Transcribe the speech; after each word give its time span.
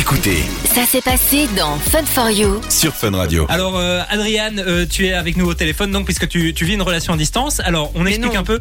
Écoutez 0.00 0.42
Ça 0.74 0.86
s'est 0.86 1.02
passé 1.02 1.46
dans 1.58 1.76
Fun 1.76 2.04
for 2.06 2.30
You. 2.30 2.58
sur 2.70 2.94
Fun 2.94 3.10
Radio. 3.14 3.44
Alors, 3.50 3.76
euh, 3.76 4.00
Adriane, 4.08 4.58
euh, 4.66 4.86
tu 4.88 5.06
es 5.06 5.12
avec 5.12 5.36
nous 5.36 5.44
au 5.46 5.52
téléphone, 5.52 5.90
donc 5.92 6.06
puisque 6.06 6.26
tu, 6.26 6.54
tu 6.54 6.64
vis 6.64 6.72
une 6.72 6.80
relation 6.80 7.12
à 7.12 7.16
distance. 7.18 7.60
Alors, 7.60 7.92
on 7.94 8.06
explique 8.06 8.32
non. 8.32 8.40
un 8.40 8.44
peu. 8.44 8.58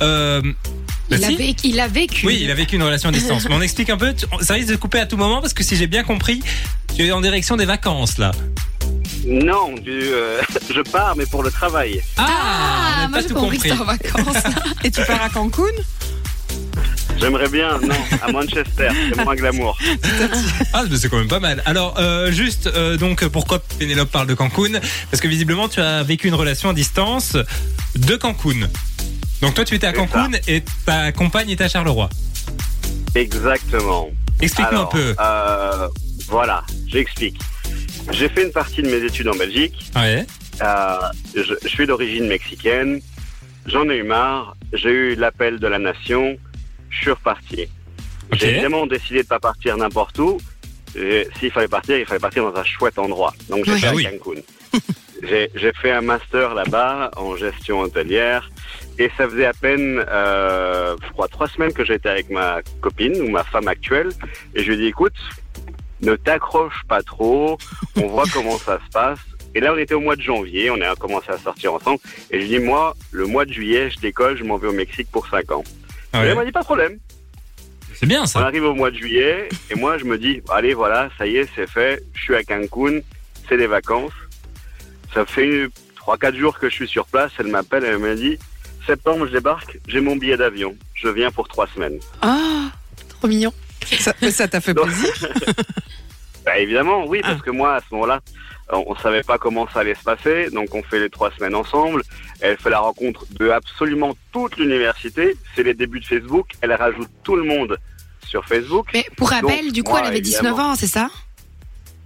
euh, 0.00 0.40
bah 1.10 1.16
Il, 1.18 1.24
a 1.24 1.28
si. 1.28 1.36
vécu, 1.36 1.60
il 1.64 1.80
a 1.80 1.88
vécu. 1.88 2.26
Oui, 2.26 2.38
il 2.40 2.50
a 2.50 2.54
vécu 2.54 2.76
une 2.76 2.82
relation 2.82 3.10
à 3.10 3.12
distance. 3.12 3.44
Mais 3.50 3.54
on 3.54 3.60
explique 3.60 3.90
un 3.90 3.98
peu. 3.98 4.14
tu- 4.14 4.24
Ça 4.42 4.54
risque 4.54 4.68
de 4.70 4.76
couper 4.76 4.98
à 5.00 5.06
tout 5.06 5.18
moment 5.18 5.40
parce 5.42 5.52
que 5.52 5.62
si 5.62 5.76
j'ai 5.76 5.86
bien 5.88 6.04
compris, 6.04 6.40
tu 6.96 7.04
es 7.06 7.12
en 7.12 7.20
direction 7.20 7.56
des 7.56 7.66
vacances 7.66 8.16
là. 8.16 8.30
Non, 9.26 9.74
du, 9.74 9.90
euh, 10.04 10.40
je 10.74 10.80
pars, 10.80 11.14
mais 11.16 11.26
pour 11.26 11.42
le 11.42 11.50
travail. 11.50 12.00
Ah, 12.16 12.24
Ah, 12.26 13.08
moi 13.08 13.18
pas 13.18 13.20
j'ai 13.22 13.28
tout 13.28 13.34
compris 13.34 13.58
compris. 13.58 13.70
que 13.76 13.82
en 13.82 13.84
vacances. 13.84 14.42
Et 14.84 14.90
tu 14.90 15.02
pars 15.04 15.22
à 15.22 15.28
Cancun? 15.28 15.62
J'aimerais 17.20 17.48
bien, 17.48 17.78
non, 17.80 17.94
à 18.22 18.30
Manchester, 18.30 18.88
c'est 19.14 19.24
moins 19.24 19.34
glamour. 19.34 19.76
Ah, 20.72 20.84
mais 20.88 20.96
c'est 20.96 21.08
quand 21.08 21.18
même 21.18 21.28
pas 21.28 21.40
mal. 21.40 21.62
Alors, 21.66 21.98
euh, 21.98 22.30
juste, 22.30 22.66
euh, 22.68 22.96
donc, 22.96 23.26
pourquoi 23.28 23.58
Pénélope 23.78 24.10
parle 24.10 24.26
de 24.28 24.34
Cancun? 24.34 24.78
Parce 25.10 25.20
que 25.20 25.26
visiblement, 25.28 25.68
tu 25.68 25.80
as 25.80 26.02
vécu 26.02 26.28
une 26.28 26.34
relation 26.34 26.68
à 26.70 26.74
distance 26.74 27.36
de 27.96 28.16
Cancun. 28.16 28.68
Donc, 29.40 29.54
toi, 29.54 29.64
tu 29.64 29.74
étais 29.74 29.86
à 29.86 29.92
Cancun 29.92 30.30
et 30.46 30.62
ta 30.84 31.10
compagne 31.12 31.50
était 31.50 31.64
à 31.64 31.68
Charleroi. 31.68 32.08
Exactement. 33.14 34.10
Explique-nous 34.40 34.78
un 34.78 34.86
peu. 34.86 35.14
euh, 35.18 35.88
voilà, 36.28 36.62
j'explique. 36.86 37.38
J'ai 38.12 38.28
fait 38.28 38.44
une 38.44 38.52
partie 38.52 38.82
de 38.82 38.88
mes 38.88 39.04
études 39.04 39.28
en 39.28 39.34
Belgique. 39.36 39.90
Ouais. 39.96 40.24
Euh, 40.62 40.96
je, 41.34 41.54
je 41.62 41.68
suis 41.68 41.86
d'origine 41.86 42.26
mexicaine. 42.28 43.00
J'en 43.66 43.88
ai 43.88 43.96
eu 43.96 44.02
marre. 44.04 44.54
J'ai 44.72 44.90
eu 44.90 45.14
l'appel 45.14 45.58
de 45.58 45.66
la 45.66 45.78
nation. 45.78 46.36
Je 46.98 47.02
suis 47.04 47.10
reparti. 47.12 47.68
J'ai 48.32 48.50
évidemment 48.50 48.86
décidé 48.86 49.22
de 49.22 49.28
pas 49.28 49.38
partir 49.38 49.76
n'importe 49.76 50.18
où. 50.18 50.38
S'il 51.38 51.50
fallait 51.52 51.68
partir, 51.68 51.96
il 51.98 52.04
fallait 52.06 52.18
partir 52.20 52.50
dans 52.50 52.58
un 52.58 52.64
chouette 52.64 52.98
endroit. 52.98 53.32
Donc 53.48 53.64
j'ai 53.64 53.72
Oui. 53.72 53.80
fait 53.80 53.86
à 53.86 53.94
oui. 53.94 54.04
Cancun. 54.22 54.40
J'ai 55.20 55.72
fait 55.72 55.90
un 55.90 56.00
master 56.00 56.54
là-bas 56.54 57.10
en 57.16 57.34
gestion 57.36 57.80
hôtelière. 57.80 58.48
Et 59.00 59.10
ça 59.16 59.28
faisait 59.28 59.46
à 59.46 59.52
peine, 59.52 60.04
euh, 60.08 60.96
je 61.04 61.08
crois, 61.10 61.26
trois 61.26 61.48
semaines 61.48 61.72
que 61.72 61.84
j'étais 61.84 62.08
avec 62.08 62.30
ma 62.30 62.60
copine 62.80 63.20
ou 63.20 63.28
ma 63.28 63.42
femme 63.42 63.66
actuelle. 63.66 64.10
Et 64.54 64.62
je 64.62 64.68
lui 64.68 64.74
ai 64.74 64.76
dit, 64.78 64.86
écoute, 64.86 65.14
ne 66.02 66.14
t'accroche 66.14 66.82
pas 66.88 67.02
trop. 67.02 67.58
On 67.96 68.06
voit 68.06 68.24
comment 68.32 68.58
ça 68.58 68.78
se 68.86 68.90
passe. 68.92 69.18
Et 69.56 69.60
là, 69.60 69.72
on 69.74 69.78
était 69.78 69.94
au 69.94 70.00
mois 70.00 70.14
de 70.14 70.22
janvier. 70.22 70.70
On 70.70 70.80
a 70.80 70.94
commencé 70.94 71.30
à 71.30 71.38
sortir 71.38 71.74
ensemble. 71.74 71.98
Et 72.30 72.40
je 72.40 72.46
lui 72.46 72.54
ai 72.54 72.58
dit, 72.60 72.64
moi, 72.64 72.94
le 73.10 73.26
mois 73.26 73.44
de 73.44 73.52
juillet, 73.52 73.90
je 73.90 73.98
décolle, 73.98 74.36
je 74.36 74.44
m'en 74.44 74.56
vais 74.56 74.68
au 74.68 74.72
Mexique 74.72 75.08
pour 75.10 75.26
cinq 75.26 75.50
ans. 75.50 75.64
Ah 76.12 76.24
Et 76.24 76.28
elle 76.28 76.36
m'a 76.36 76.44
dit, 76.44 76.52
pas 76.52 76.60
de 76.60 76.64
problème. 76.64 76.98
C'est 77.94 78.06
bien 78.06 78.22
On 78.22 78.26
ça. 78.26 78.40
arrive 78.40 78.64
au 78.64 78.74
mois 78.74 78.90
de 78.90 78.96
juillet 78.96 79.48
et 79.70 79.74
moi 79.74 79.98
je 79.98 80.04
me 80.04 80.16
dis 80.18 80.40
allez 80.50 80.72
voilà 80.72 81.08
ça 81.18 81.26
y 81.26 81.36
est 81.36 81.48
c'est 81.56 81.68
fait 81.68 82.00
je 82.14 82.22
suis 82.22 82.34
à 82.36 82.44
Cancun 82.44 83.00
c'est 83.48 83.56
des 83.56 83.66
vacances 83.66 84.12
ça 85.12 85.26
fait 85.26 85.66
trois 85.96 86.16
quatre 86.16 86.36
jours 86.36 86.56
que 86.60 86.68
je 86.70 86.74
suis 86.74 86.86
sur 86.86 87.06
place 87.06 87.32
elle 87.40 87.48
m'appelle 87.48 87.82
elle 87.84 87.98
me 87.98 88.14
dit 88.14 88.38
septembre 88.86 89.26
je 89.26 89.32
débarque 89.32 89.78
j'ai 89.88 90.00
mon 90.00 90.14
billet 90.14 90.36
d'avion 90.36 90.76
je 90.94 91.08
viens 91.08 91.32
pour 91.32 91.48
trois 91.48 91.66
semaines 91.74 91.98
Ah, 92.22 92.70
trop 93.08 93.26
mignon. 93.26 93.52
Ça 93.98 94.46
t'a 94.46 94.60
fait 94.60 94.74
plaisir 94.74 95.12
bah, 96.48 96.58
évidemment 96.58 97.04
oui 97.06 97.20
parce 97.22 97.38
Ah. 97.40 97.44
que 97.44 97.50
moi 97.50 97.74
à 97.74 97.80
ce 97.80 97.86
moment-là 97.92 98.20
on, 98.70 98.84
on 98.88 98.96
savait 98.96 99.22
pas 99.22 99.38
comment 99.38 99.66
ça 99.72 99.80
allait 99.80 99.94
se 99.94 100.02
passer 100.04 100.50
donc 100.50 100.74
on 100.74 100.82
fait 100.82 100.98
les 101.00 101.10
trois 101.10 101.30
semaines 101.36 101.54
ensemble 101.54 102.02
elle 102.40 102.56
fait 102.56 102.70
la 102.70 102.80
rencontre 102.80 103.24
de 103.38 103.50
absolument 103.50 104.16
toute 104.32 104.56
l'université 104.56 105.36
c'est 105.54 105.62
les 105.62 105.74
débuts 105.74 106.00
de 106.00 106.06
Facebook 106.06 106.46
elle 106.60 106.72
rajoute 106.72 107.08
tout 107.22 107.36
le 107.36 107.44
monde 107.44 107.76
sur 108.26 108.44
Facebook 108.46 108.86
Mais 108.92 109.04
pour 109.16 109.30
rappel, 109.30 109.64
Donc, 109.64 109.72
du 109.72 109.82
coup, 109.82 109.92
moi, 109.92 110.00
elle 110.02 110.08
avait 110.08 110.20
19 110.20 110.42
évidemment. 110.44 110.70
ans, 110.72 110.74
c'est 110.74 110.86
ça? 110.86 111.08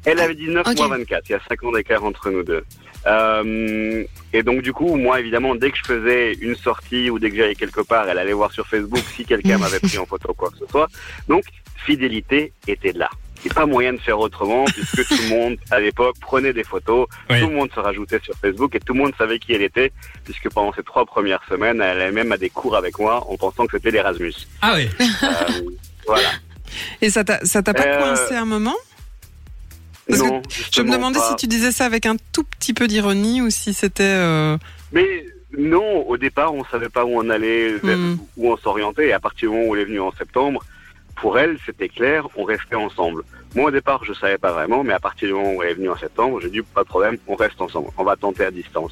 Elle 0.05 0.21
avait 0.21 0.37
19, 0.37 0.65
Ok. 0.69 0.77
moi 0.79 0.87
24. 0.99 1.29
Il 1.29 1.33
y 1.33 1.35
a 1.35 1.41
5 1.49 1.65
ans 1.65 1.73
d'écart 1.73 2.05
entre 2.05 2.31
nous 2.31 2.45
deux. 2.45 2.63
Euh, 3.07 4.05
et 4.33 4.43
donc, 4.45 4.63
du 4.63 4.73
coup, 4.73 4.95
moi, 4.97 5.19
évidemment, 5.19 5.57
dès 5.57 5.71
que 5.73 5.79
je 5.79 5.83
faisais 5.85 6.35
une 6.35 6.55
sortie 6.55 7.11
ou 7.11 7.19
dès 7.19 7.31
que 7.31 7.37
j'allais 7.37 7.57
quelque 7.57 7.81
part, 7.81 8.09
elle 8.09 8.19
allait 8.19 8.33
voir 8.33 8.53
sur 8.53 8.67
Facebook 8.69 9.03
si 9.17 9.25
quelqu'un 9.25 9.59
m'avait 9.63 9.81
pris 9.81 9.99
en 9.99 10.07
photo 10.07 10.31
ou 10.31 10.35
quoi 10.35 10.51
que 10.51 10.59
ce 10.59 10.67
soit. 10.67 10.89
Donc, 11.29 11.45
fidélité 11.85 12.53
était 12.69 12.93
là. 12.93 13.11
Il 13.45 13.49
n'y 13.49 13.51
a 13.53 13.55
pas 13.55 13.67
moyen 13.67 13.93
de 13.93 13.99
faire 13.99 14.19
autrement 14.21 14.65
puisque 14.67 15.07
tout 15.09 15.17
le 15.23 15.29
monde, 15.29 15.57
à 15.71 15.81
l'époque, 15.81 16.17
prenait 16.21 16.53
des 16.53 16.63
photos. 16.65 17.07
Oui. 17.29 17.41
Tout 17.41 17.49
le 17.49 17.55
monde 17.57 17.71
se 17.75 17.81
rajoutait 17.81 18.21
sur 18.23 18.35
Facebook 18.41 18.75
et 18.77 18.81
tout 18.81 18.93
le 18.95 19.01
monde 19.01 19.13
savait 19.19 19.39
qui 19.41 19.53
elle 19.53 19.63
était 19.63 19.91
puisque 20.25 20.49
pendant 20.51 20.73
ces 20.73 20.83
trois 20.85 21.05
premières 21.05 21.43
semaines, 21.49 21.81
elle 21.81 22.01
allait 22.01 22.13
même 22.13 22.31
à 22.33 22.37
des 22.39 22.51
cours 22.51 22.77
avec 22.77 22.99
moi 23.01 23.27
en 23.29 23.37
pensant 23.37 23.67
que 23.67 23.73
c'était 23.79 23.91
l'Erasmus. 23.91 24.35
Ah 24.61 24.75
oui. 24.77 24.89
Euh, 25.01 25.61
voilà. 26.07 26.31
Et 27.01 27.11
ça 27.11 27.25
t'a 27.25 27.39
pas 27.75 27.83
Euh, 27.85 27.99
coincé 28.01 28.35
un 28.35 28.45
moment? 28.45 28.77
Parce 30.09 30.21
que 30.21 30.27
non, 30.27 30.43
Je 30.73 30.83
me 30.83 30.93
demandais 30.93 31.19
pas. 31.19 31.29
si 31.31 31.37
tu 31.37 31.47
disais 31.47 31.71
ça 31.73 31.85
avec 31.85 32.07
un 32.07 32.17
tout 32.33 32.45
petit 32.45 32.75
peu 32.75 32.87
d'ironie 32.89 33.41
ou 33.43 33.51
si 33.51 33.73
c'était. 33.73 34.03
euh, 34.05 34.57
Mais 34.93 35.27
non, 35.57 36.07
au 36.09 36.17
départ, 36.17 36.55
on 36.55 36.65
savait 36.65 36.89
pas 36.89 37.05
où 37.05 37.11
on 37.21 37.29
allait, 37.31 37.73
vers- 37.83 37.97
Mm. 37.99 38.19
où 38.37 38.53
on 38.53 38.57
s'orientait. 38.57 39.09
Et 39.09 39.13
à 39.13 39.21
partir 39.21 39.49
du 39.51 39.57
moment 39.57 39.69
où 39.69 39.77
elle 39.77 39.83
est 39.83 39.87
venue 39.87 40.01
en 40.01 40.13
septembre, 40.13 40.65
pour 41.23 41.39
elle, 41.39 41.57
c'était 41.65 41.89
clair, 41.89 42.27
on 42.35 42.43
restait 42.43 42.75
ensemble. 42.75 43.23
Moi, 43.55 43.67
au 43.69 43.71
départ, 43.71 44.05
je 44.05 44.13
savais 44.13 44.39
pas 44.39 44.51
vraiment, 44.51 44.83
mais 44.83 44.93
à 44.93 44.99
partir 44.99 45.29
du 45.29 45.35
moment 45.35 45.53
où 45.53 45.63
elle 45.63 45.71
est 45.71 45.75
venue 45.75 45.89
en 45.89 45.97
septembre, 45.97 46.41
j'ai 46.41 46.51
dit, 46.51 46.63
pas 46.63 46.83
de 46.83 46.89
problème, 46.89 47.17
on 47.29 47.37
reste 47.37 47.61
ensemble. 47.61 47.91
On 47.97 48.03
va 48.03 48.17
tenter 48.17 48.45
à 48.45 48.51
distance. 48.51 48.91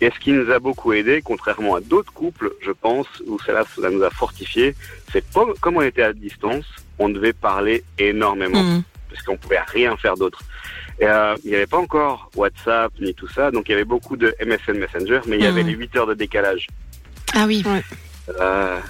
Et 0.00 0.08
ce 0.10 0.18
qui 0.20 0.30
nous 0.30 0.48
a 0.52 0.60
beaucoup 0.60 0.92
aidé, 0.92 1.22
contrairement 1.24 1.74
à 1.74 1.80
d'autres 1.80 2.12
couples, 2.12 2.52
je 2.62 2.70
pense, 2.70 3.08
où 3.26 3.36
cela, 3.40 3.64
nous 3.90 4.04
a 4.04 4.10
fortifié, 4.10 4.76
c'est 5.12 5.24
pas, 5.32 5.44
comme 5.60 5.78
on 5.78 5.82
était 5.82 6.04
à 6.04 6.12
distance, 6.12 6.66
on 7.00 7.08
devait 7.08 7.32
parler 7.32 7.82
énormément 7.98 8.62
hmm. 8.62 8.84
parce 9.10 9.24
qu'on 9.24 9.36
pouvait 9.36 9.58
rien 9.66 9.96
faire 9.96 10.14
d'autre. 10.16 10.38
Euh, 11.02 11.34
il 11.42 11.50
n'y 11.50 11.56
avait 11.56 11.66
pas 11.66 11.78
encore 11.78 12.30
WhatsApp 12.36 12.92
ni 13.00 13.12
tout 13.12 13.28
ça, 13.28 13.50
donc 13.50 13.68
il 13.68 13.72
y 13.72 13.74
avait 13.74 13.84
beaucoup 13.84 14.16
de 14.16 14.32
MSN 14.40 14.78
Messenger, 14.78 15.22
mais 15.26 15.36
il 15.36 15.42
y 15.42 15.48
avait 15.48 15.64
Mhm. 15.64 15.70
les 15.70 15.74
8 15.74 15.96
heures 15.96 16.06
de 16.06 16.14
décalage. 16.14 16.68
Ah 17.34 17.44
oui. 17.44 17.64
Euh, 17.66 17.80
euh, 18.40 18.80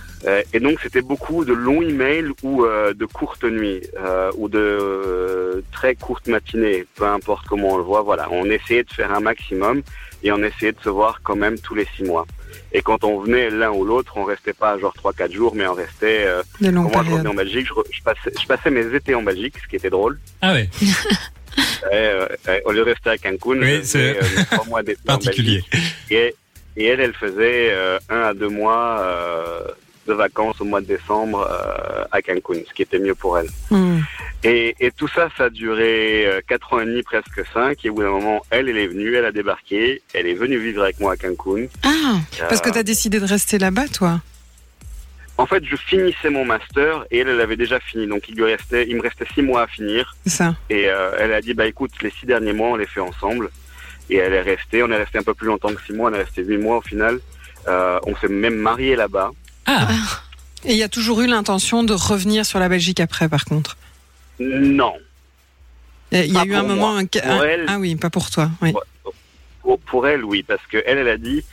et 0.53 0.61
donc 0.61 0.79
c'était 0.83 1.03
beaucoup 1.03 1.45
de 1.45 1.53
longs 1.53 1.83
emails 1.83 2.31
ou 2.43 2.65
euh, 2.65 2.95
de 2.95 3.05
courtes 3.05 3.45
nuits 3.45 3.83
euh, 3.99 4.31
ou 4.37 4.49
de 4.49 4.59
euh, 4.59 5.61
très 5.73 5.95
courtes 5.95 6.27
matinées, 6.27 6.85
peu 6.97 7.05
importe 7.05 7.47
comment 7.47 7.75
on 7.75 7.77
le 7.77 7.83
voit. 7.85 8.03
Voilà, 8.03 8.29
on 8.31 8.47
essayait 8.47 8.83
de 8.85 8.91
faire 8.93 9.13
un 9.13 9.21
maximum 9.21 9.83
et 10.23 10.33
on 10.33 10.43
essayait 10.43 10.73
de 10.73 10.81
se 10.83 10.89
voir 10.89 11.21
quand 11.23 11.37
même 11.37 11.59
tous 11.61 11.75
les 11.75 11.87
six 11.97 12.05
mois. 12.05 12.27
Et 12.73 12.81
quand 12.83 13.05
on 13.05 13.21
venait 13.21 13.51
l'un 13.51 13.71
ou 13.71 13.85
l'autre, 13.85 14.15
on 14.17 14.25
restait 14.25 14.53
pas 14.55 14.79
genre 14.79 14.93
trois 14.95 15.13
quatre 15.13 15.33
jours, 15.33 15.55
mais 15.55 15.67
on 15.67 15.75
restait. 15.75 16.25
Euh, 16.27 16.43
Des 16.61 16.71
longues 16.71 16.85
moi, 16.93 16.93
je 16.95 16.99
revenais 17.11 17.17
périodes. 17.23 17.27
en 17.27 17.35
Belgique, 17.35 17.67
je, 17.69 17.97
je 17.97 18.03
passais, 18.03 18.33
je 18.41 18.47
passais 18.47 18.71
mes 18.71 18.95
étés 18.95 19.15
en 19.15 19.23
Belgique, 19.23 19.55
ce 19.63 19.69
qui 19.69 19.77
était 19.77 19.91
drôle. 19.91 20.19
Ah 20.43 20.53
ouais. 20.55 20.69
Euh, 21.93 22.27
euh, 22.49 22.61
au 22.67 22.73
lieu 22.73 22.81
de 22.85 22.91
rester 22.91 23.11
à 23.11 23.17
Cancun, 23.19 23.59
Oui, 23.61 23.81
c'est 23.83 24.19
euh, 24.19 24.23
trois 24.51 24.65
mois 24.67 24.83
d'été 24.83 25.01
en 25.09 25.13
Particulier. 25.15 25.63
Belgique. 25.73 25.95
Et, 26.11 26.35
et 26.77 26.87
elle, 26.87 27.01
elle 27.01 27.15
faisait 27.15 27.71
euh, 27.73 27.99
un 28.09 28.21
à 28.21 28.35
deux 28.35 28.49
mois 28.49 29.01
euh, 29.01 29.61
de 30.07 30.13
vacances 30.13 30.61
au 30.61 30.65
mois 30.65 30.81
de 30.81 30.87
décembre 30.87 31.49
euh, 31.51 32.05
à 32.13 32.23
Cancun, 32.23 32.61
ce 32.69 32.73
qui 32.75 32.83
était 32.83 32.99
mieux 32.99 33.15
pour 33.15 33.39
elle. 33.39 33.49
Hmm. 33.71 34.01
Et, 34.45 34.77
et 34.79 34.91
tout 34.93 35.09
ça, 35.09 35.29
ça 35.37 35.45
a 35.45 35.51
duré 35.51 36.29
quatre 36.47 36.75
ans 36.75 36.81
et 36.81 36.87
demi, 36.87 37.03
presque 37.03 37.43
cinq. 37.53 37.85
Et 37.85 37.91
au 37.91 37.95
bout 37.95 38.03
d'un 38.03 38.11
moment, 38.11 38.43
elle, 38.51 38.69
elle 38.69 38.77
est 38.77 38.87
venue, 38.87 39.15
elle 39.15 39.25
a 39.25 39.33
débarqué, 39.33 40.03
elle 40.15 40.27
est 40.29 40.35
venue 40.35 40.59
vivre 40.59 40.83
avec 40.83 41.01
moi 41.01 41.15
à 41.15 41.17
Cancun. 41.17 41.67
Ah, 41.83 42.19
Parce 42.49 42.61
que 42.61 42.69
Euh, 42.69 42.73
t'as 42.73 42.83
décidé 42.85 43.19
de 43.19 43.27
rester 43.27 43.59
là-bas, 43.59 43.89
toi 43.89 44.21
en 45.39 45.45
fait, 45.45 45.63
je 45.67 45.77
finissais 45.77 46.31
mon 46.31 46.47
master 46.47 47.05
et 47.11 47.19
elle, 47.19 47.29
elle 47.29 47.43
avait 47.43 47.57
déjà 47.59 47.79
fini. 47.79 48.07
Donc, 48.07 48.27
il 48.31 48.37
lui 48.37 48.45
restait, 48.45 48.87
il 48.89 48.97
me 48.97 49.03
restait 49.03 49.27
six 49.35 49.43
mois 49.43 49.65
à 49.65 49.67
finir. 49.67 50.17
C'est 50.25 50.31
ça. 50.31 50.57
Et 50.71 50.85
elle 50.85 51.35
a 51.35 51.43
dit, 51.43 51.53
bah 51.53 51.67
écoute, 51.67 51.91
les 52.01 52.09
six 52.09 52.25
derniers 52.25 52.55
mois, 52.55 52.69
on 52.69 52.77
les 52.77 52.87
fait 52.87 53.01
ensemble. 53.01 53.51
Et 54.11 54.17
elle 54.17 54.33
est 54.35 54.43
restée. 54.43 54.83
On 54.83 54.91
est 54.91 54.97
resté 54.97 55.19
un 55.19 55.23
peu 55.23 55.35
plus 55.35 55.47
longtemps 55.47 55.73
que 55.75 55.83
six 55.85 55.93
mois. 55.93 56.11
On 56.11 56.15
est 56.15 56.23
resté 56.23 56.43
huit 56.45 56.59
mois 56.59 56.79
au 56.79 56.83
final. 56.83 57.21
Euh, 57.69 57.99
on 58.07 58.15
s'est 58.17 58.29
même 58.29 58.57
marié 58.57 58.95
là-bas. 58.97 59.31
Ah. 59.67 59.89
Et 60.65 60.73
il 60.73 60.79
y 60.79 60.83
a 60.83 60.89
toujours 60.89 61.21
eu 61.21 61.27
l'intention 61.27 61.83
de 61.85 61.93
revenir 61.93 62.47
sur 62.47 62.59
la 62.59 62.69
Belgique 62.69 63.01
après, 63.01 63.29
par 63.29 63.45
contre? 63.45 63.77
Non. 64.39 64.95
Il 66.13 66.27
y 66.33 66.37
a, 66.37 66.41
Pas 66.41 66.47
eu 66.47 66.55
un 66.55 66.63
moment. 66.63 66.97
un- 66.97 67.05
elle. 67.43 67.65
Ah 67.69 67.79
oui, 67.79 67.97
pas 67.97 68.11
pour 68.11 68.31
toi. 68.31 68.51
Oui. 68.63 68.73
Pour, 69.63 69.79
pour 69.81 70.07
elle, 70.07 70.25
oui, 70.25 70.43
parce 70.45 70.65
que 70.69 70.81
elle, 70.87 70.99
elle 70.99 71.09
a 71.09 71.17
dit, 71.19 71.45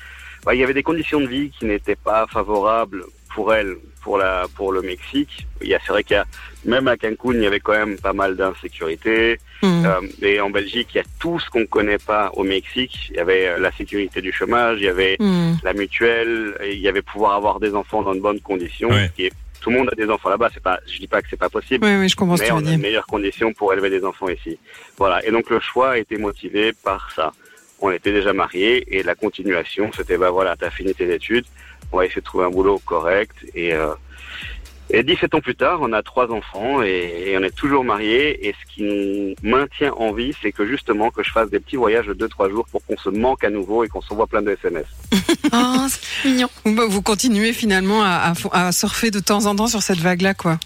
bah, 0.45 0.53
il 0.53 0.59
y 0.59 0.63
avait 0.63 0.75
des 0.75 0.83
conditions 0.83 1.19
de 1.19 1.25
vie 1.27 1.49
qui 1.57 1.65
n'étaient 1.65 1.95
pas 1.95 2.27
favorables 2.31 3.03
pour 3.33 3.53
elle, 3.53 3.75
pour 4.03 4.17
la, 4.17 4.45
pour 4.55 4.71
le 4.71 4.81
Mexique. 4.81 5.47
Il 5.61 5.67
y 5.69 5.75
a, 5.75 5.79
c'est 5.85 5.91
vrai 5.91 6.03
qu'il 6.03 6.15
y 6.15 6.19
a, 6.19 6.25
même 6.65 6.87
à 6.87 6.97
Cancun, 6.97 7.33
il 7.33 7.41
y 7.41 7.47
avait 7.47 7.59
quand 7.59 7.73
même 7.73 7.97
pas 7.97 8.13
mal 8.13 8.35
d'insécurité. 8.35 9.37
Hmm. 9.61 9.85
Euh, 9.85 10.01
et 10.21 10.39
en 10.41 10.49
Belgique, 10.49 10.89
il 10.93 10.97
y 10.97 11.01
a 11.01 11.03
tout 11.19 11.39
ce 11.39 11.49
qu'on 11.49 11.65
connaît 11.65 11.97
pas 11.97 12.31
au 12.35 12.43
Mexique. 12.43 13.09
Il 13.11 13.15
y 13.15 13.19
avait 13.19 13.47
euh, 13.47 13.59
la 13.59 13.71
sécurité 13.71 14.21
du 14.21 14.31
chômage, 14.31 14.77
il 14.79 14.85
y 14.85 14.89
avait 14.89 15.15
Hmm. 15.19 15.53
la 15.63 15.73
mutuelle, 15.73 16.55
et 16.63 16.73
il 16.73 16.79
y 16.79 16.87
avait 16.87 17.01
pouvoir 17.01 17.33
avoir 17.33 17.59
des 17.59 17.73
enfants 17.75 18.01
dans 18.01 18.15
de 18.15 18.19
bonnes 18.19 18.41
conditions. 18.41 18.89
Ouais. 18.89 19.07
ce 19.07 19.11
qui 19.13 19.25
est- 19.27 19.33
tout 19.61 19.69
le 19.69 19.77
monde 19.77 19.89
a 19.93 19.95
des 19.95 20.09
enfants 20.09 20.29
là-bas. 20.29 20.49
C'est 20.53 20.61
pas, 20.61 20.77
je 20.85 20.99
dis 20.99 21.07
pas 21.07 21.21
que 21.21 21.27
c'est 21.29 21.37
pas 21.39 21.47
possible. 21.49 21.85
Oui, 21.85 21.95
oui, 21.95 22.09
je 22.09 22.17
comprends 22.17 22.35
ce 22.35 22.41
que 22.43 22.47
Mais 22.47 22.53
on 22.53 22.57
a 22.57 22.71
de 22.75 22.81
meilleures 22.81 23.07
conditions 23.07 23.53
pour 23.53 23.71
élever 23.71 23.89
des 23.89 24.03
enfants 24.03 24.27
ici. 24.27 24.59
Voilà. 24.97 25.25
Et 25.25 25.31
donc 25.31 25.49
le 25.49 25.61
choix 25.61 25.91
a 25.91 25.97
été 25.97 26.17
motivé 26.17 26.73
par 26.83 27.11
ça. 27.15 27.31
On 27.79 27.89
était 27.91 28.11
déjà 28.11 28.33
mariés 28.33 28.83
et 28.97 29.03
la 29.03 29.15
continuation, 29.15 29.89
c'était 29.95 30.17
bah 30.17 30.31
voilà, 30.31 30.55
t'as 30.57 30.69
fini 30.69 30.93
tes 30.93 31.13
études, 31.13 31.45
on 31.93 31.97
va 31.97 32.05
essayer 32.05 32.21
de 32.21 32.25
trouver 32.25 32.45
un 32.45 32.49
boulot 32.49 32.79
correct 32.85 33.35
et 33.55 33.73
euh, 33.73 33.93
Et 34.89 35.01
17 35.01 35.33
ans 35.35 35.39
plus 35.41 35.55
tard, 35.55 35.79
on 35.81 35.93
a 35.93 36.03
trois 36.03 36.29
enfants 36.29 36.83
et, 36.83 37.23
et 37.27 37.37
on 37.37 37.41
est 37.43 37.55
toujours 37.55 37.83
mariés. 37.85 38.47
Et 38.47 38.53
ce 38.53 38.73
qui 38.75 38.83
nous 38.83 39.33
maintient 39.41 39.93
en 39.93 40.11
vie, 40.11 40.33
c'est 40.41 40.51
que 40.51 40.67
justement 40.67 41.09
que 41.09 41.23
je 41.23 41.31
fasse 41.31 41.49
des 41.49 41.59
petits 41.61 41.77
voyages 41.77 42.05
de 42.07 42.13
2-3 42.27 42.49
jours 42.51 42.65
pour 42.71 42.85
qu'on 42.85 42.97
se 42.97 43.09
manque 43.09 43.43
à 43.45 43.49
nouveau 43.49 43.83
et 43.83 43.87
qu'on 43.87 44.01
s'envoie 44.01 44.27
plein 44.27 44.41
de 44.41 44.51
SMS. 44.51 44.85
Oh, 45.55 45.85
c'est 45.89 46.29
mignon. 46.29 46.49
Bah, 46.65 46.83
Vous 46.87 47.01
continuez 47.01 47.53
finalement 47.53 48.01
à, 48.03 48.33
à- 48.51 48.67
à 48.67 48.71
surfer 48.71 49.11
de 49.11 49.19
temps 49.19 49.45
en 49.45 49.55
temps 49.55 49.67
sur 49.67 49.81
cette 49.83 49.99
vague-là, 49.99 50.33
quoi. 50.33 50.57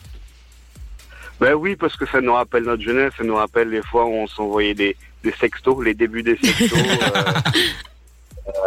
Ben 1.39 1.53
oui, 1.53 1.75
parce 1.75 1.95
que 1.97 2.05
ça 2.07 2.19
nous 2.21 2.33
rappelle 2.33 2.63
notre 2.63 2.81
jeunesse, 2.83 3.13
ça 3.17 3.23
nous 3.23 3.35
rappelle 3.35 3.69
les 3.69 3.81
fois 3.83 4.05
où 4.05 4.13
on 4.13 4.27
s'envoyait 4.27 4.73
des, 4.75 4.95
des 5.23 5.33
sextos, 5.39 5.83
les 5.83 5.93
débuts 5.93 6.23
des 6.23 6.37
sextos. 6.37 6.79
euh, 7.15 7.23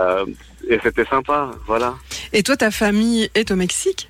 euh, 0.01 0.27
et 0.69 0.79
c'était 0.83 1.05
sympa, 1.07 1.51
voilà. 1.67 1.95
Et 2.33 2.43
toi, 2.43 2.57
ta 2.57 2.71
famille 2.71 3.31
est 3.35 3.51
au 3.51 3.57
Mexique? 3.57 4.09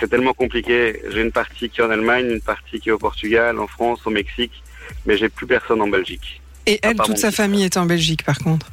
C'est 0.00 0.08
tellement 0.08 0.34
compliqué. 0.34 1.00
J'ai 1.10 1.22
une 1.22 1.32
partie 1.32 1.70
qui 1.70 1.80
est 1.80 1.84
en 1.84 1.90
Allemagne, 1.90 2.26
une 2.30 2.40
partie 2.40 2.80
qui 2.80 2.88
est 2.88 2.92
au 2.92 2.98
Portugal, 2.98 3.58
en 3.58 3.66
France, 3.66 4.00
au 4.04 4.10
Mexique, 4.10 4.62
mais 5.06 5.16
j'ai 5.16 5.28
plus 5.28 5.46
personne 5.46 5.80
en 5.80 5.88
Belgique. 5.88 6.42
Et 6.66 6.78
elle, 6.82 6.96
toute 6.96 7.18
sa 7.18 7.30
famille 7.30 7.64
est 7.64 7.76
en 7.76 7.86
Belgique, 7.86 8.24
par 8.24 8.38
contre? 8.38 8.70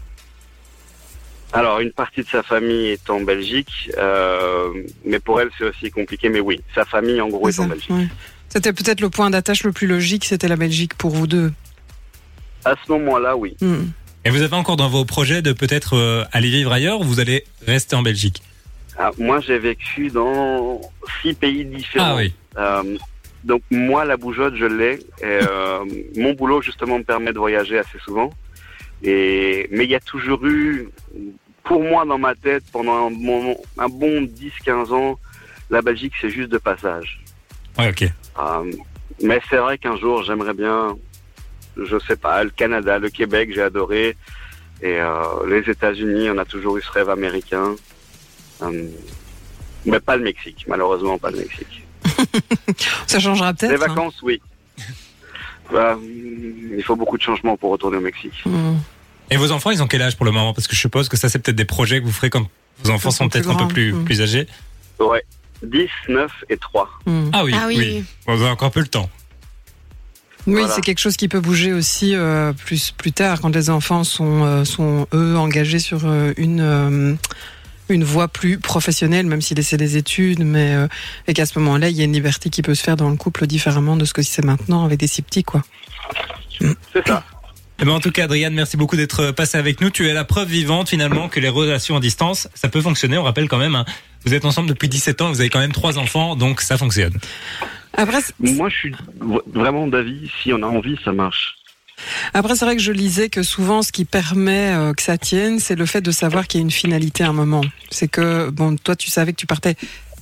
Alors, 1.54 1.80
une 1.80 1.92
partie 1.92 2.22
de 2.22 2.28
sa 2.28 2.44
famille 2.44 2.90
est 2.90 3.10
en 3.10 3.22
Belgique, 3.22 3.92
euh, 3.98 4.72
mais 5.06 5.20
pour 5.20 5.42
elle, 5.42 5.50
c'est 5.58 5.64
aussi 5.64 5.90
compliqué. 5.90 6.30
Mais 6.30 6.40
oui, 6.40 6.62
sa 6.76 6.86
famille, 6.86 7.22
en 7.22 7.30
gros, 7.30 7.48
est 7.48 7.60
en 7.60 7.68
Belgique. 7.68 7.90
ouais. 7.90 8.08
C'était 8.50 8.74
peut-être 8.74 9.02
le 9.02 9.10
point 9.10 9.30
d'attache 9.30 9.64
le 9.64 9.72
plus 9.72 9.88
logique, 9.88 10.26
c'était 10.26 10.48
la 10.48 10.56
Belgique 10.56 10.96
pour 10.96 11.12
vous 11.12 11.28
deux. 11.28 11.52
À 12.66 12.76
ce 12.84 12.92
moment-là, 12.92 13.38
oui. 13.38 13.56
Hmm. 13.62 13.86
Et 14.26 14.30
vous 14.30 14.42
avez 14.42 14.56
encore 14.56 14.76
dans 14.76 14.90
vos 14.90 15.06
projets 15.06 15.42
de 15.42 15.54
peut-être 15.54 15.96
euh, 15.96 16.26
aller 16.32 16.50
vivre 16.50 16.72
ailleurs 16.72 17.00
ou 17.00 17.04
vous 17.04 17.20
allez 17.20 17.46
rester 17.66 17.96
en 17.96 18.02
Belgique? 18.02 18.42
Ah, 18.98 19.12
moi, 19.18 19.40
j'ai 19.40 19.58
vécu 19.58 20.10
dans 20.10 20.82
six 21.22 21.34
pays 21.34 21.64
différents. 21.64 22.12
Ah 22.12 22.16
oui. 22.18 22.34
Euh, 22.58 22.98
donc 23.46 23.62
moi, 23.72 24.04
la 24.04 24.18
bougeotte, 24.18 24.56
je 24.56 24.66
l'ai. 24.66 25.00
Euh, 25.24 25.86
mon 26.18 26.34
boulot, 26.34 26.62
justement, 26.62 26.98
me 27.00 27.04
permet 27.04 27.32
de 27.32 27.40
voyager 27.40 27.80
assez 27.80 27.98
souvent. 28.04 28.30
Et 29.02 29.70
mais 29.72 29.86
il 29.86 29.90
y 29.90 29.96
a 29.96 30.02
toujours 30.02 30.46
eu, 30.46 30.90
pour 31.64 31.82
moi, 31.82 32.04
dans 32.06 32.18
ma 32.18 32.36
tête, 32.36 32.66
pendant 32.74 33.08
un 33.08 33.12
bon, 33.12 33.56
un 33.78 33.88
bon 33.88 34.24
10-15 34.24 34.94
ans, 34.94 35.18
la 35.70 35.82
Belgique, 35.82 36.14
c'est 36.20 36.30
juste 36.30 36.50
de 36.50 36.58
passage. 36.58 37.22
Ouais, 37.78 37.90
ok. 37.90 38.10
Mais 39.22 39.40
c'est 39.50 39.58
vrai 39.58 39.78
qu'un 39.78 39.98
jour, 39.98 40.24
j'aimerais 40.24 40.54
bien, 40.54 40.98
je 41.86 41.98
sais 42.08 42.16
pas, 42.16 42.44
le 42.44 42.50
Canada, 42.50 43.00
le 43.00 43.10
Québec, 43.10 43.50
j'ai 43.54 43.62
adoré. 43.62 44.16
Et 44.82 45.00
euh, 45.00 45.14
les 45.48 45.70
États-Unis, 45.72 46.30
on 46.30 46.38
a 46.38 46.46
toujours 46.46 46.78
eu 46.78 46.82
ce 46.82 46.92
rêve 46.92 47.10
américain. 47.10 47.76
Euh, 48.62 48.88
mais 49.86 50.00
pas 50.00 50.16
le 50.18 50.24
Mexique, 50.24 50.66
malheureusement, 50.68 51.18
pas 51.18 51.32
le 51.32 51.38
Mexique. 51.40 51.84
Ça 53.08 53.20
changera 53.20 53.52
Les 53.52 53.56
peut-être. 53.68 53.84
hein. 53.84 53.88
vacances, 53.88 54.16
oui. 54.22 54.42
Bah, 55.72 55.96
il 56.02 56.82
faut 56.84 56.96
beaucoup 56.96 57.16
de 57.16 57.22
changements 57.22 57.56
pour 57.56 57.70
retourner 57.72 57.98
au 57.98 58.02
Mexique. 58.02 58.44
Et 59.30 59.38
vos 59.38 59.52
enfants, 59.52 59.70
ils 59.70 59.84
ont 59.84 59.88
quel 59.88 60.02
âge 60.02 60.16
pour 60.18 60.26
le 60.26 60.32
moment? 60.32 60.52
Parce 60.52 60.68
que 60.68 60.74
je 60.76 60.80
suppose 60.80 61.08
que 61.10 61.16
ça, 61.16 61.30
c'est 61.30 61.38
peut-être 61.38 61.56
des 61.58 61.66
projets 61.66 62.00
que 62.02 62.06
vous 62.06 62.12
ferez 62.12 62.32
quand 62.32 62.50
vos 62.84 62.90
enfants 62.90 63.12
sont 63.12 63.26
sont 63.26 63.30
peut-être 63.30 63.52
un 63.52 63.56
peu 63.56 63.68
plus, 63.68 63.94
Mm. 63.94 64.04
plus 64.06 64.20
âgés. 64.22 64.48
Ouais. 65.00 65.24
10, 65.62 65.88
9 66.08 66.32
et 66.50 66.58
3. 66.58 66.90
Hmm. 67.06 67.30
Ah 67.34 67.44
oui, 67.44 67.54
Ah 67.56 67.66
oui. 67.68 68.04
Bon, 68.26 68.36
Vous 68.36 68.42
avez 68.42 68.52
encore 68.52 68.70
un 68.70 68.72
peu 68.72 68.80
le 68.80 68.88
temps. 68.88 69.10
Oui, 70.50 70.60
Voilà. 70.62 70.74
c'est 70.76 70.82
quelque 70.82 71.00
chose 71.00 71.16
qui 71.18 71.28
peut 71.28 71.40
bouger 71.40 71.74
aussi 71.74 72.16
euh, 72.16 72.54
plus 72.54 72.92
plus 72.92 73.12
tard 73.12 73.40
quand 73.42 73.54
les 73.56 73.70
enfants 73.70 74.04
sont 74.04 74.44
euh, 74.46 74.66
sont 74.66 75.08
eux 75.14 75.38
engagés 75.38 75.80
sur 75.80 76.02
euh, 76.06 76.34
une 76.38 76.62
euh, 76.62 77.16
une 77.90 78.04
voie 78.04 78.28
plus 78.28 78.60
professionnelle, 78.60 79.26
même 79.26 79.42
s'ils 79.42 79.58
essaient 79.60 79.78
des 79.78 79.98
études, 79.98 80.44
mais 80.44 80.76
euh, 80.76 80.88
et 81.28 81.34
qu'à 81.34 81.46
ce 81.46 81.58
moment-là, 81.60 81.90
il 81.90 81.98
y 81.98 82.02
a 82.02 82.04
une 82.04 82.14
liberté 82.14 82.50
qui 82.50 82.62
peut 82.62 82.76
se 82.76 82.84
faire 82.84 82.96
dans 82.96 83.10
le 83.10 83.16
couple 83.16 83.48
différemment 83.48 83.96
de 83.98 84.06
ce 84.06 84.14
que 84.14 84.22
c'est 84.22 84.44
maintenant 84.46 84.86
avec 84.86 85.00
des 85.00 85.08
si 85.08 85.22
petits, 85.22 85.44
quoi. 85.44 85.64
C'est 86.60 87.08
ça. 87.08 87.24
Eh 87.82 87.86
ben, 87.86 87.94
en 87.94 88.00
tout 88.02 88.12
cas, 88.12 88.26
Adriane, 88.26 88.54
merci 88.54 88.76
beaucoup 88.76 88.98
d'être 88.98 89.32
passé 89.32 89.58
avec 89.58 89.80
nous. 89.80 89.90
Tu 89.90 90.08
es 90.10 90.14
la 90.14 90.26
preuve 90.26 90.50
vivante 90.50 90.90
finalement 90.90 91.30
que 91.30 91.40
les 91.40 91.48
relations 91.48 91.96
à 91.96 92.02
distance, 92.02 92.50
ça 92.54 92.68
peut 92.68 92.82
fonctionner. 92.82 93.18
On 93.18 93.24
rappelle 93.24 93.48
quand 93.48 93.58
même, 93.58 93.74
hein, 93.76 93.86
vous 94.26 94.34
êtes 94.34 94.44
ensemble 94.44 94.68
depuis 94.68 94.90
17 94.90 95.22
ans, 95.22 95.30
vous 95.30 95.40
avez 95.40 95.50
quand 95.50 95.60
même 95.60 95.72
trois 95.72 95.98
enfants, 95.98 96.36
donc 96.36 96.60
ça 96.62 96.78
fonctionne. 96.78 97.14
Après, 97.96 98.20
Moi, 98.40 98.70
je 98.70 98.76
suis 98.76 98.96
vraiment 99.54 99.88
d'avis, 99.88 100.30
si 100.42 100.54
on 100.54 100.62
a 100.64 100.68
envie, 100.68 100.98
ça 101.04 101.12
marche. 101.12 101.56
Après, 102.34 102.56
c'est 102.56 102.64
vrai 102.66 102.78
que 102.78 102.82
je 102.82 102.92
lisais 102.94 103.30
que 103.30 103.44
souvent, 103.44 103.82
ce 103.82 103.92
qui 103.92 104.06
permet 104.06 104.74
euh, 104.74 104.94
que 104.94 105.02
ça 105.02 105.18
tienne, 105.18 105.60
c'est 105.60 105.76
le 105.76 105.86
fait 105.86 106.00
de 106.02 106.12
savoir 106.12 106.48
qu'il 106.48 106.60
y 106.60 106.62
a 106.62 106.66
une 106.66 106.72
finalité 106.72 107.24
à 107.26 107.30
un 107.30 107.34
moment. 107.34 107.62
C'est 107.90 108.08
que, 108.08 108.50
bon, 108.52 108.76
toi, 108.78 108.96
tu 108.96 109.10
savais 109.10 109.34
que 109.34 109.38
tu 109.38 109.48
partais 109.48 109.76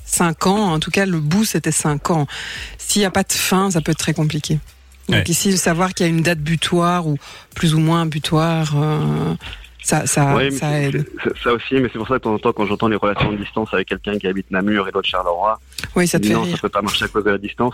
cinq 0.04 0.48
ans. 0.48 0.72
En 0.74 0.80
tout 0.80 0.90
cas, 0.90 1.06
le 1.06 1.20
bout, 1.20 1.46
c'était 1.46 1.72
cinq 1.72 2.10
ans. 2.10 2.26
S'il 2.80 3.02
n'y 3.02 3.06
a 3.06 3.12
pas 3.12 3.24
de 3.24 3.32
fin, 3.34 3.70
ça 3.70 3.82
peut 3.82 3.92
être 3.92 4.00
très 4.00 4.14
compliqué. 4.16 4.60
Donc 5.08 5.18
Ouais. 5.20 5.24
ici, 5.28 5.56
savoir 5.58 5.94
qu'il 5.94 6.06
y 6.06 6.10
a 6.10 6.12
une 6.12 6.22
date 6.24 6.40
butoir 6.40 7.08
ou 7.08 7.18
plus 7.56 7.76
ou 7.76 7.80
moins 7.80 8.06
butoir, 8.06 8.74
euh, 8.76 9.36
ça, 9.84 10.06
ça, 10.08 10.36
Ouais, 10.36 10.50
aide. 10.64 11.06
ça 11.44 11.54
aussi, 11.54 11.76
mais 11.76 11.90
c'est 11.94 12.00
pour 12.00 12.08
ça 12.08 12.16
que 12.16 12.20
de 12.20 12.24
temps 12.24 12.34
en 12.34 12.40
temps, 12.40 12.52
quand 12.54 12.66
j'entends 12.66 12.88
les 12.90 12.98
relations 12.98 13.32
de 13.32 13.38
distance 13.38 13.70
avec 13.74 13.88
quelqu'un 13.88 14.18
qui 14.18 14.28
habite 14.28 14.50
Namur 14.52 14.88
et 14.88 14.92
l'autre 14.92 15.08
Charleroi, 15.08 15.60
Oui, 15.96 16.08
ça 16.08 16.20
te 16.20 16.28
fait 16.28 16.34
non, 16.34 16.44
rire. 16.44 16.56
ça 16.56 16.62
peut 16.62 16.70
pas 16.70 16.82
marcher 16.82 17.06
à 17.06 17.08
cause 17.08 17.24
de 17.24 17.32
la 17.32 17.38
distance. 17.38 17.74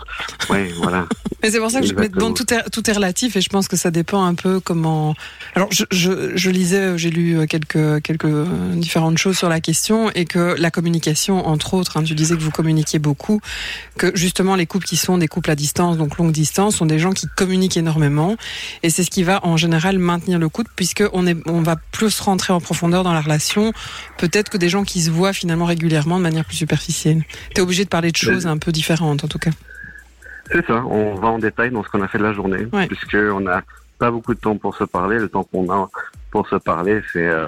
Ouais, 0.50 0.72
voilà. 0.82 1.06
Mais 1.42 1.50
c'est 1.50 1.58
pour 1.58 1.70
ça 1.70 1.80
que 1.80 1.86
je, 1.86 1.92
Exactement. 1.92 2.28
bon, 2.28 2.34
tout 2.34 2.52
est, 2.54 2.70
tout 2.70 2.88
est 2.88 2.92
relatif 2.92 3.36
et 3.36 3.40
je 3.40 3.48
pense 3.48 3.68
que 3.68 3.76
ça 3.76 3.90
dépend 3.90 4.24
un 4.24 4.34
peu 4.34 4.60
comment. 4.60 5.14
Alors, 5.54 5.68
je, 5.70 5.84
je, 5.90 6.34
je 6.34 6.50
lisais, 6.50 6.96
j'ai 6.96 7.10
lu 7.10 7.38
euh, 7.38 7.46
quelques, 7.46 8.02
quelques 8.02 8.24
euh, 8.24 8.46
différentes 8.74 9.18
choses 9.18 9.36
sur 9.36 9.48
la 9.48 9.60
question 9.60 10.10
et 10.14 10.24
que 10.24 10.54
la 10.58 10.70
communication, 10.70 11.46
entre 11.46 11.74
autres, 11.74 11.96
hein, 11.96 12.02
tu 12.02 12.14
disais 12.14 12.34
que 12.36 12.40
vous 12.40 12.50
communiquiez 12.50 12.98
beaucoup, 12.98 13.40
que 13.98 14.12
justement 14.16 14.56
les 14.56 14.66
couples 14.66 14.86
qui 14.86 14.96
sont 14.96 15.18
des 15.18 15.28
couples 15.28 15.50
à 15.50 15.54
distance, 15.54 15.98
donc 15.98 16.16
longue 16.16 16.32
distance, 16.32 16.76
sont 16.76 16.86
des 16.86 16.98
gens 16.98 17.12
qui 17.12 17.26
communiquent 17.36 17.76
énormément 17.76 18.36
et 18.82 18.90
c'est 18.90 19.04
ce 19.04 19.10
qui 19.10 19.22
va 19.22 19.44
en 19.44 19.56
général 19.56 19.98
maintenir 19.98 20.38
le 20.38 20.48
couple 20.48 20.70
puisque 20.76 21.04
on 21.12 21.26
est, 21.26 21.36
on 21.46 21.62
va 21.62 21.76
plus 21.92 22.18
rentrer 22.20 22.52
en 22.52 22.60
profondeur 22.60 23.04
dans 23.04 23.12
la 23.12 23.20
relation, 23.20 23.72
peut-être 24.18 24.48
que 24.48 24.56
des 24.56 24.68
gens 24.68 24.84
qui 24.84 25.02
se 25.02 25.10
voient 25.10 25.32
finalement 25.32 25.66
régulièrement 25.66 26.18
de 26.18 26.22
manière 26.22 26.44
plus 26.44 26.56
superficielle. 26.56 27.24
T'es 27.54 27.60
obligé 27.60 27.84
de 27.84 27.90
parler 27.94 28.10
de 28.10 28.16
choses 28.16 28.46
un 28.48 28.58
peu 28.58 28.72
différentes 28.72 29.22
en 29.22 29.28
tout 29.28 29.38
cas. 29.38 29.50
C'est 30.50 30.66
ça, 30.66 30.84
on 30.84 31.14
va 31.14 31.28
en 31.28 31.38
détail 31.38 31.70
dans 31.70 31.82
ce 31.84 31.88
qu'on 31.88 32.02
a 32.02 32.08
fait 32.08 32.18
de 32.18 32.24
la 32.24 32.32
journée, 32.32 32.66
Ouais. 32.72 32.86
puisque 32.88 33.14
on 33.36 33.40
n'a 33.40 33.62
pas 33.98 34.10
beaucoup 34.10 34.34
de 34.34 34.40
temps 34.40 34.56
pour 34.56 34.76
se 34.76 34.84
parler. 34.84 35.18
Le 35.18 35.28
temps 35.28 35.44
qu'on 35.44 35.70
a 35.72 35.88
pour 36.32 36.48
se 36.48 36.56
parler, 36.56 37.00
c'est 37.12 37.26
euh, 37.26 37.46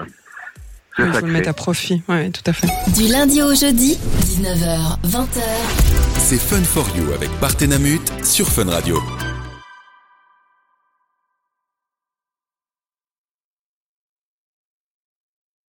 Il 0.97 1.11
faut 1.13 1.25
le 1.25 1.31
mettre 1.33 1.49
à 1.49 1.53
profit, 1.53 2.01
ouais, 2.07 2.29
tout 2.31 2.41
à 2.47 2.53
fait. 2.53 2.67
Du 2.99 3.03
lundi 3.11 3.41
au 3.41 3.53
jeudi, 3.53 3.99
19h, 4.21 4.97
20h. 5.05 5.41
C'est 6.17 6.39
Fun 6.41 6.63
for 6.63 6.87
You 6.97 7.11
avec 7.13 7.29
Partenamut 7.41 8.01
sur 8.23 8.47
Fun 8.47 8.69
Radio. 8.69 8.97